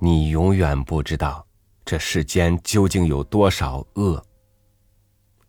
[0.00, 1.44] 你永远不知道
[1.84, 4.24] 这世间究竟有多少恶。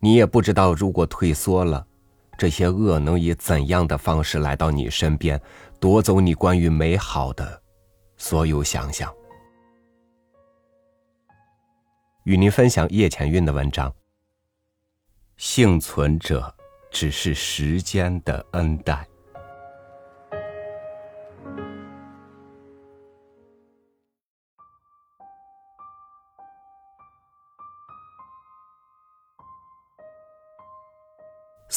[0.00, 1.86] 你也不知道，如果退缩了，
[2.36, 5.40] 这些恶能以怎样的方式来到你身边，
[5.78, 7.62] 夺走你关于美好的
[8.16, 9.12] 所有想象。
[12.24, 13.92] 与您分享叶浅韵的文章。
[15.36, 16.54] 幸存者
[16.90, 19.09] 只是时间的恩待。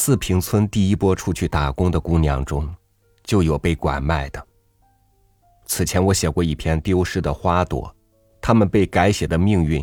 [0.06, 2.70] 四平村第一波出去打工的姑娘中，
[3.24, 4.48] 就有被拐卖的。
[5.66, 7.96] 此前我写过一篇丢失的花朵，
[8.42, 9.82] 他们被改写的命运，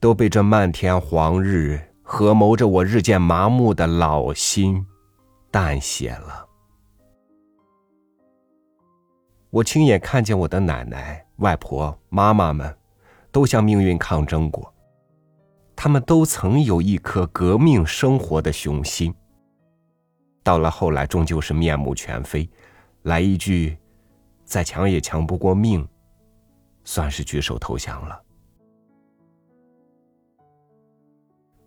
[0.00, 1.78] 都被这漫天黄日。
[2.00, 4.86] 合谋着我日渐麻木的老心，
[5.50, 6.48] 淡写了。
[9.50, 12.74] 我亲眼看见我的奶奶、外婆、妈妈们，
[13.30, 14.72] 都向命运抗争过。
[15.76, 19.14] 他们都曾有一颗革命生活的雄心。
[20.42, 22.48] 到了后来，终究是面目全非。
[23.02, 23.78] 来一句
[24.44, 25.86] ：“再强也强不过命”，
[26.84, 28.20] 算是举手投降了。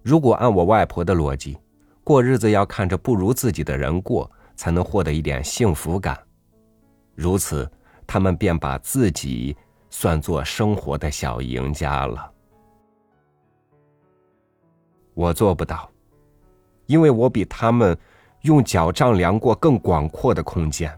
[0.02, 1.58] 如果按我外婆的逻辑，
[2.04, 6.20] 过日子要看着不如自己的人过，才能获得一点幸福感。
[7.16, 7.72] 如此，
[8.06, 9.56] 他们便把自己
[9.90, 12.32] 算作生活的小赢家了。
[15.14, 15.90] 我做不到，
[16.88, 17.98] 因为我比他们
[18.44, 20.98] 用脚丈量过更广阔的空间。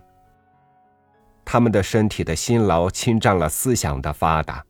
[1.44, 4.66] 他们的身体的辛劳侵占了思想的发达，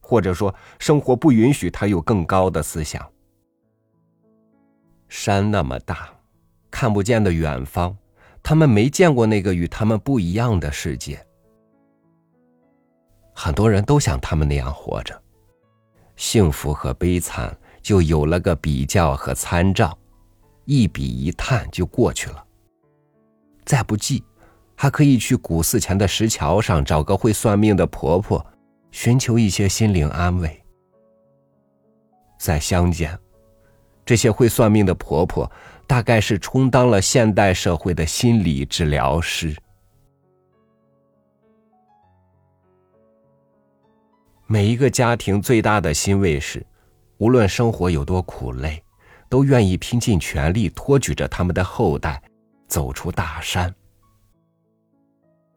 [0.00, 3.04] 或者说，生活不允许他有更高的思想。
[5.08, 6.08] 山那么大，
[6.70, 7.96] 看不见的远方，
[8.42, 11.24] 他们没见过那个与他们不一样的世界。
[13.34, 15.20] 很多人都像他们那样活着，
[16.14, 19.98] 幸福和悲惨就有了个比较和参照，
[20.64, 22.44] 一笔一叹就过去了。
[23.64, 24.22] 再不济，
[24.74, 28.44] 还可以去古寺前的石桥上找个会算命的婆婆，
[28.90, 30.62] 寻求一些心灵安慰。
[32.38, 33.18] 再相见。
[34.06, 35.50] 这些会算命的婆婆，
[35.86, 39.56] 大概是充当了现代社会的心理治疗师。
[44.46, 46.66] 每一个家庭最大的欣慰是，
[47.16, 48.83] 无论生活有多苦累，
[49.34, 52.22] 都愿意拼尽全力托举着他们的后代
[52.68, 53.74] 走出大山。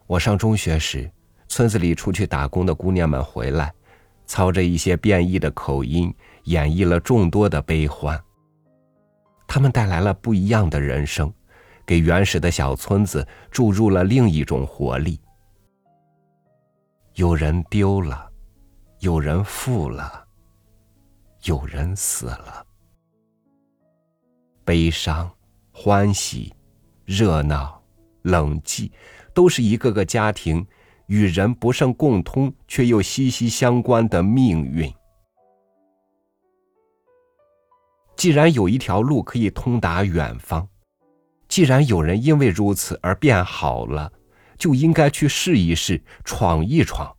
[0.07, 1.07] 我上中学时，
[1.47, 3.71] 村子里出去打工的姑娘们回来，
[4.25, 6.11] 操着一些变异的口音，
[6.45, 8.19] 演绎了众多的悲欢。
[9.47, 11.31] 他们带来了不一样的人生，
[11.85, 15.21] 给原始的小村子注入了另一种活力。
[17.13, 18.27] 有人丢了，
[19.01, 20.25] 有人富了，
[21.43, 22.65] 有人死了。
[24.67, 25.31] 悲伤、
[25.71, 26.53] 欢喜、
[27.05, 27.81] 热闹、
[28.23, 28.91] 冷寂，
[29.33, 30.67] 都是一个个家庭
[31.05, 34.93] 与人不甚共通却又息息相关的命运。
[38.17, 40.67] 既然有一条路可以通达远方，
[41.47, 44.11] 既然有人因为如此而变好了，
[44.57, 47.15] 就应该去试一试、闯一闯，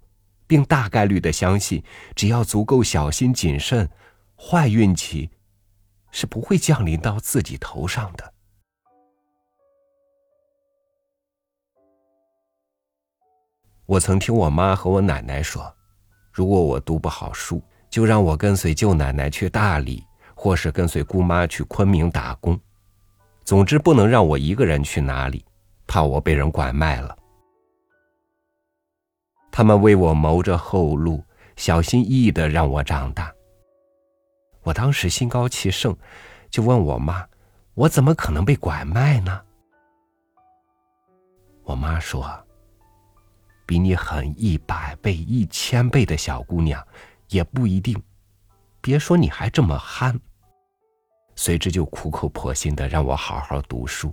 [0.47, 1.83] 并大概率的相信，
[2.15, 3.89] 只要足够小心谨慎，
[4.37, 5.31] 坏运气
[6.11, 8.33] 是不会降临到自己头上的。
[13.87, 15.75] 我曾听我妈和我奶奶说，
[16.33, 20.05] 如果我读不好书，就让我跟随舅奶奶去大理。
[20.41, 22.57] 或是跟随姑妈去昆明打工，
[23.45, 25.45] 总之不能让我一个人去哪里，
[25.85, 27.19] 怕我被人拐卖了。
[29.51, 31.21] 他们为我谋着后路，
[31.57, 33.35] 小心翼翼的让我长大。
[34.69, 35.97] 我当时心高气盛，
[36.51, 37.27] 就问我妈
[37.73, 39.41] ：“我怎么可能被拐卖呢？”
[41.65, 42.29] 我妈说
[43.65, 46.87] ：“比你狠一百倍、一千倍的小姑娘，
[47.29, 47.99] 也不一定。
[48.83, 50.21] 别说你还这么憨。”
[51.35, 54.13] 随之就苦口婆心的让我好好读书。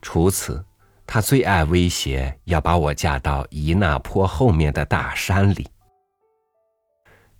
[0.00, 0.64] 除此，
[1.06, 5.68] 他最爱威胁要把我嫁到伊那坡后面的大山里。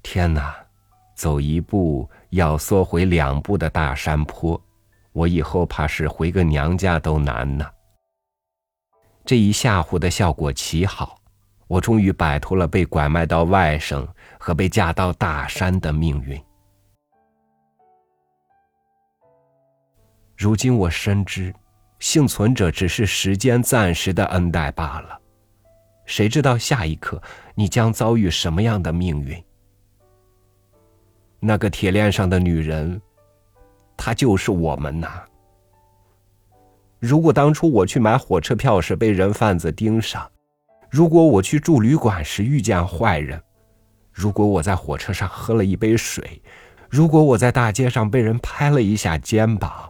[0.02, 0.67] 天哪，
[1.18, 4.58] 走一步要缩回两步的大山坡，
[5.10, 7.66] 我以后怕是回个娘家都难呢。
[9.24, 11.18] 这一吓唬的效果奇好，
[11.66, 14.06] 我终于摆脱了被拐卖到外省
[14.38, 16.40] 和被嫁到大山的命运。
[20.36, 21.52] 如今我深知，
[21.98, 25.20] 幸存者只是时间暂时的恩待罢了。
[26.06, 27.20] 谁知道下一刻
[27.56, 29.44] 你将遭遇什么样的命运？
[31.40, 33.00] 那个铁链上的女人，
[33.96, 35.22] 她就是我们呐。
[36.98, 40.28] 如果当初我去买火车票时被人贩子盯上，
[40.90, 43.40] 如果我去住旅馆时遇见坏人，
[44.10, 46.42] 如果我在火车上喝了一杯水，
[46.88, 49.88] 如果我在大街上被人拍了一下肩膀，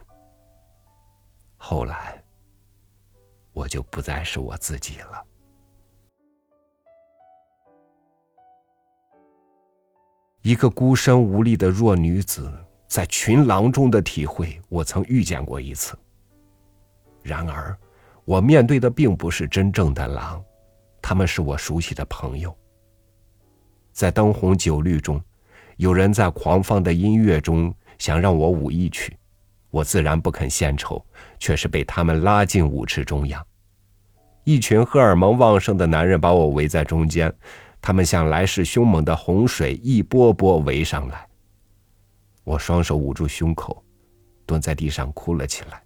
[1.56, 2.23] 后来
[3.53, 5.25] 我就不再是我自己了。
[10.43, 12.52] 一个孤身无力的弱女子
[12.87, 15.99] 在群狼中的体会，我曾遇见过一次。
[17.23, 17.76] 然而，
[18.25, 20.43] 我面对的并不是真正的狼，
[21.02, 22.56] 他们是我熟悉的朋友。
[23.93, 25.20] 在灯红酒绿中，
[25.76, 29.17] 有人在狂放的音乐中想让我舞一曲，
[29.70, 31.05] 我自然不肯献丑，
[31.40, 33.44] 却是被他们拉进舞池中央。
[34.44, 37.31] 一群荷尔蒙旺盛的男人把我围在中间，
[37.80, 41.28] 他们像来势凶猛的洪水，一波波围上来。
[42.44, 43.84] 我双手捂住胸口，
[44.46, 45.82] 蹲在地上哭了起来。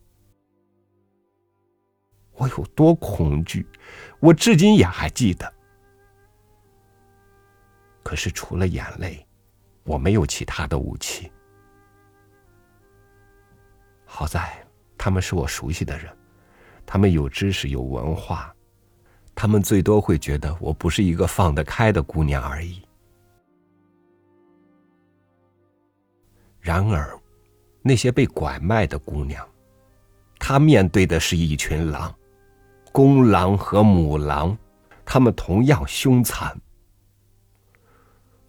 [2.34, 3.66] 我有多恐惧，
[4.20, 5.52] 我至今也还记得。
[8.02, 9.24] 可是除了眼泪，
[9.84, 11.30] 我没有其他的武器。
[14.04, 14.52] 好在
[14.98, 16.16] 他们是我熟悉的人，
[16.84, 18.54] 他们有知识、有文化，
[19.42, 22.80] 他们最多会觉得我不是一个放得开的姑娘而已。
[26.60, 27.18] 然而，
[27.82, 29.44] 那些被拐卖的姑娘，
[30.38, 32.14] 她面对的是一群狼。
[32.92, 34.56] 公狼和母狼，
[35.04, 36.56] 他们同样凶残。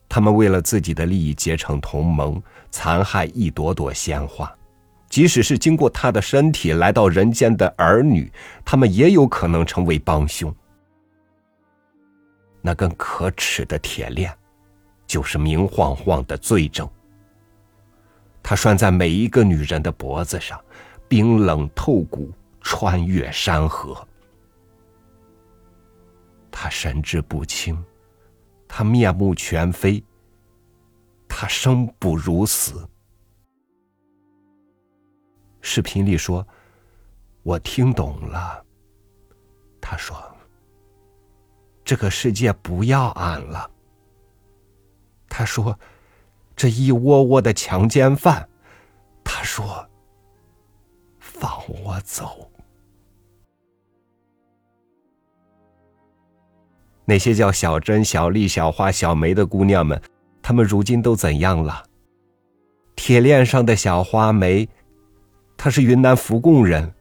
[0.07, 4.55] 他们为了自己的利益结成同盟，残害一朵朵鲜花。
[5.09, 8.31] 即使是经过他的身体来到人间的儿女，
[8.63, 10.55] 他们也有可能成为帮凶。
[12.65, 14.35] 那根可耻的铁链，
[15.05, 16.89] 就是明晃晃的罪证。
[18.41, 20.59] 它拴在每一个女人的脖子上，
[21.09, 22.31] 冰冷透骨，
[22.61, 24.07] 穿越山河。
[26.49, 27.83] 他神志不清，
[28.67, 30.01] 他面目全非，
[31.27, 32.87] 他生不如死。
[35.59, 36.47] 视频里说
[37.43, 38.63] ：“我听懂了。”
[39.81, 40.15] 他说
[41.83, 43.69] ：“这个世界不要俺了。”
[45.29, 45.77] 他说
[46.55, 48.47] ：“这一窝窝的强奸犯。”
[49.23, 49.87] 他说
[51.19, 51.51] ：“放
[51.83, 52.49] 我走。”
[57.05, 60.01] 那些叫小珍、小丽、小花、小梅的姑娘们，
[60.41, 61.83] 她们如今都怎样了？
[62.95, 64.69] 铁链上的小花梅，
[65.57, 66.93] 她是云南扶贡人，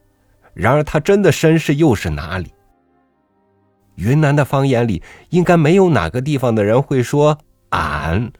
[0.55, 2.53] 然而她真的身世又是哪里？
[3.97, 7.39] 云南的方言里应该没有哪个地方的人会说
[7.71, 8.33] “俺”，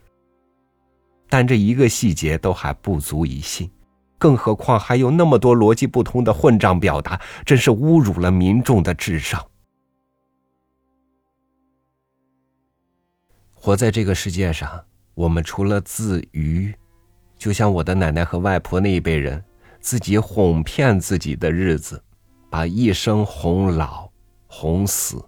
[1.29, 3.69] 但这一个细节都还不足以信，
[4.17, 9.43] 更何况还有那么多逻辑不通的混账表达，真是侮辱了民众的智商。
[13.53, 14.83] 活在这个世界上，
[15.13, 16.73] 我们除了自娱，
[17.37, 19.41] 就像我的奶奶和外婆那一辈人，
[19.79, 22.03] 自己哄骗自己的日子，
[22.49, 24.09] 把一生哄老、
[24.47, 25.23] 哄死，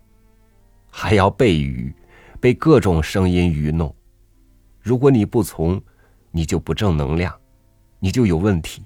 [0.98, 1.94] 还要被愚，
[2.40, 3.94] 被各种声音愚弄。
[4.80, 5.80] 如果你不从，
[6.32, 7.36] 你就不正能量，
[8.00, 8.82] 你就有问题。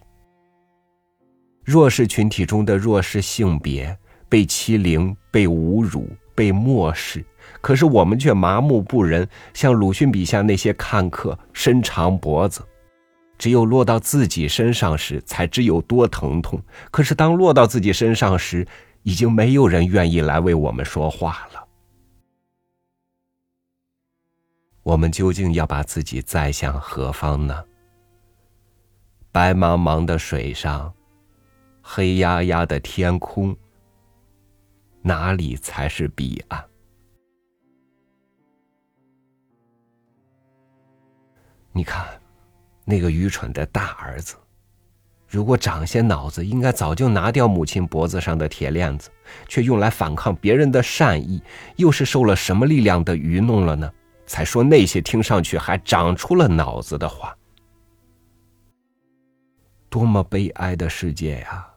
[1.63, 3.95] 弱势群体中的弱势性别
[4.27, 7.23] 被欺凌、被侮辱、被漠视。
[7.61, 12.65] 可是我们却麻木不仁，像鲁迅笔下那些看客，伸长脖子。
[13.37, 16.59] 只有落到自己身上时，才知有多疼痛。
[16.89, 18.65] 可是当落到自己身上时，
[19.03, 21.68] 已经没有人愿意来为我们说话了。
[24.89, 27.63] 我们究竟要把自己载向何方呢？
[29.31, 30.91] 白茫茫的水上，
[31.79, 33.55] 黑压压的天空，
[35.03, 36.65] 哪里才是彼岸？
[41.71, 42.03] 你看，
[42.83, 44.37] 那个愚蠢的大儿子，
[45.27, 49.11] 如果长些脑子，应该早就拿掉母亲脖子上的铁链子，
[49.47, 51.39] 却用来反抗别人的善意，
[51.75, 53.93] 又是受了什么力量的愚弄了呢？
[54.29, 57.35] 才说那些听上去还长出了脑子的话。
[59.89, 61.67] 多么悲哀的世界呀！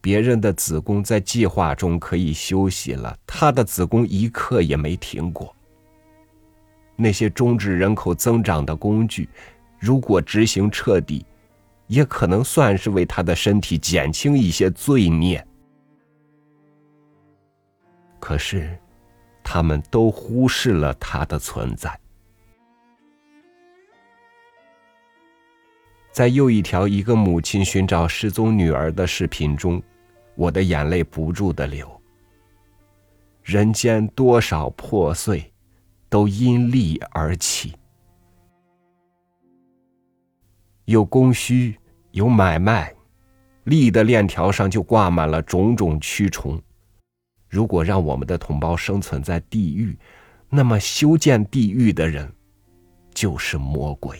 [0.00, 5.52] 别人的子宫在计划中可以休息了，他的子宫一刻也没停过。
[6.94, 9.28] 那些终止人口增长的工具，
[9.80, 11.26] 如果执行彻底，
[11.88, 15.44] 也可能算是为他的身体减轻一些罪孽。
[18.20, 18.78] 可是，
[19.50, 21.98] 他们都忽视了他的存在。
[26.12, 29.82] 在又一条一个母亲寻找失踪女儿的视频中，
[30.34, 31.88] 我的眼泪不住的流。
[33.42, 35.50] 人间多少破碎，
[36.10, 37.72] 都因利而起。
[40.84, 41.74] 有供需，
[42.10, 42.94] 有买卖，
[43.64, 46.60] 利的链条上就挂满了种种蛆虫。
[47.48, 49.98] 如果让我们的同胞生存在地狱，
[50.50, 52.30] 那么修建地狱的人
[53.12, 54.18] 就是魔鬼。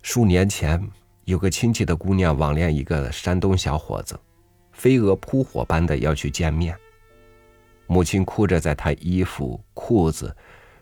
[0.00, 0.82] 数年前，
[1.24, 4.18] 有个亲戚的姑娘网恋一个山东小伙子，
[4.72, 6.76] 飞蛾扑火般的要去见面。
[7.86, 10.34] 母亲哭着在他衣服、裤子，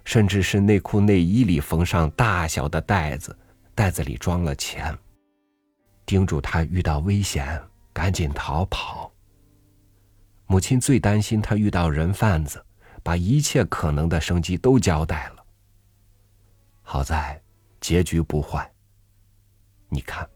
[0.05, 3.37] 甚至是内裤、内衣里缝上大小的袋子，
[3.75, 4.97] 袋子里装了钱。
[6.11, 7.62] 叮嘱他遇到危险
[7.93, 9.12] 赶紧逃跑。
[10.49, 12.61] 母亲最担心他遇到人贩子，
[13.00, 15.45] 把一切可能的生机都交代了。
[16.83, 17.40] 好在
[17.81, 18.69] 结局不坏。
[19.88, 20.29] 你看，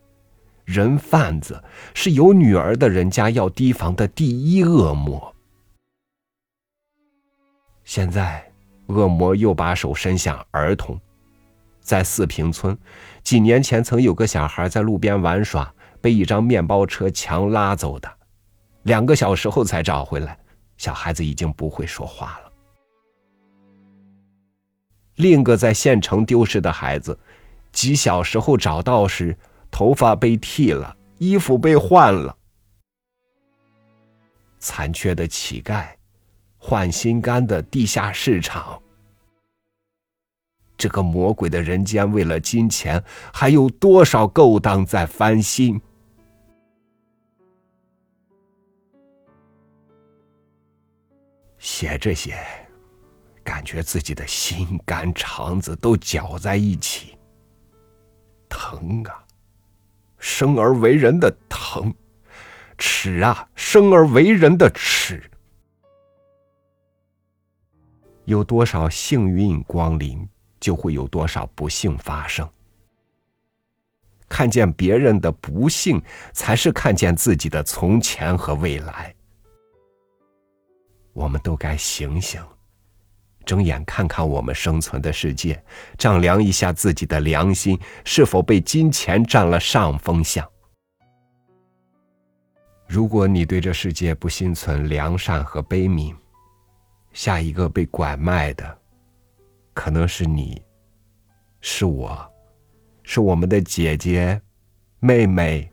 [0.65, 1.61] 人贩子
[1.93, 5.35] 是有女儿的人家要提防的第一恶魔。
[7.83, 8.49] 现在，
[8.87, 10.97] 恶魔又把手伸向儿童。
[11.85, 12.77] 在四平村，
[13.23, 18.11] 几年前曾有个小孩在路边玩耍，被一张面包车强拉走的，
[18.85, 20.37] 两个小时后才找回来，
[20.79, 22.53] 小孩子已经不会说话了。
[25.17, 27.17] 另一个在县城丢失的孩子，
[27.71, 29.37] 几小时后找到时，
[29.71, 32.35] 头发被剃了，衣服被换了，
[34.59, 35.87] 残缺的乞丐，
[36.57, 38.81] 换心肝的地下市场。
[40.85, 45.81] 这个魔鬼的人间，为了金钱，还有多少勾当在翻新？
[51.57, 52.37] 写这些，
[53.43, 57.17] 感觉自己的心肝肠子都搅在一起，
[58.47, 59.25] 疼啊！
[60.19, 61.95] 生而为人的疼，
[62.77, 63.49] 耻啊！
[63.55, 65.31] 生而为人的耻，
[68.27, 70.29] 有多少幸运光临？
[70.65, 72.49] 就会有多少不幸发生。
[74.31, 76.03] 看见别人的不幸，
[76.33, 79.15] 才是看见自己的从前和未来。
[81.13, 82.43] 我们都该醒醒，
[83.45, 85.63] 睁眼看看我们生存的世界，
[85.99, 90.49] 丈量一下自己的良心是否被金钱占了上风向。
[92.89, 96.15] 如果你对这世界不心存良善和悲悯，
[97.13, 98.79] 下一个被拐卖的。
[99.75, 100.63] 可能是你，
[101.61, 102.33] 是我，
[103.03, 104.41] 是我们的姐姐、
[105.01, 105.71] 妹妹，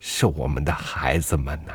[0.00, 1.72] 是我们的孩子们呢。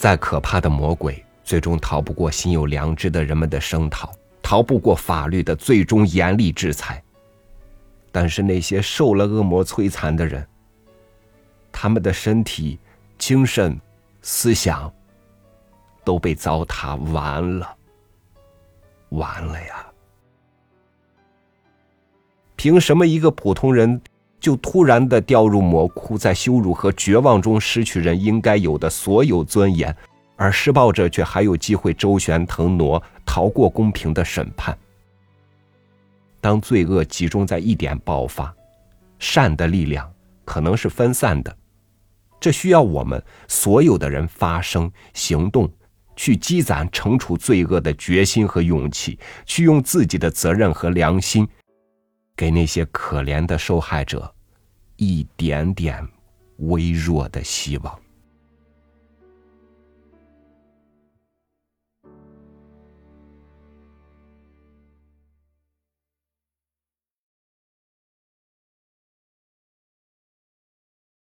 [0.00, 7.04] 再可怕的魔鬼，最终逃不过心有良知的人们的声讨，逃不过法律的最终严厉制裁。
[8.10, 10.48] 但是那些受了恶魔摧残的人，
[11.70, 12.78] 他们的身体、
[13.18, 13.78] 精神、
[14.22, 14.90] 思想
[16.02, 17.76] 都被糟蹋完了，
[19.10, 19.86] 完了呀！
[22.56, 24.00] 凭什么一个普通人？
[24.40, 29.94] 就突然的掉入魔窟，在羞辱和绝望中失去人应该有的所有尊严，
[30.34, 34.76] 而施暴者却还有机会周旋腾挪，逃过公平的审判。
[36.40, 38.52] 当罪恶集中在一点爆发，
[39.18, 40.10] 善的力量
[40.46, 41.54] 可能是分散的，
[42.40, 45.70] 这需要我们所有的人发声、行动，
[46.16, 51.46] 去积攒惩处罪恶的决心和勇气，去用自己的责任和良心。
[52.40, 54.34] 给那些可怜的受害者
[54.96, 56.02] 一点点
[56.56, 58.00] 微弱的希望。